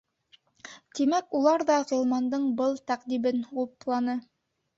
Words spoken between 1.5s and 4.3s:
ҙа Ғилмандың был тәҡдимен хупланы.